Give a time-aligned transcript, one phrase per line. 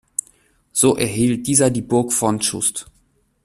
[0.71, 2.87] So erhielt dieser die Burg von Chust.